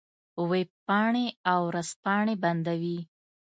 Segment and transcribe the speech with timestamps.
[0.49, 2.99] وېبپاڼې او ورځپاڼې بندوي.